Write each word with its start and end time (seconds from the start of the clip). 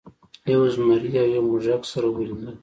یو 0.53 0.61
زمري 0.75 1.09
او 1.21 1.27
یو 1.35 1.41
موږک 1.49 1.81
سره 1.91 2.07
ولیدل. 2.09 2.53